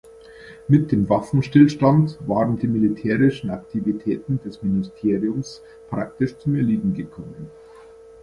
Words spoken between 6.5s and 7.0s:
Erliegen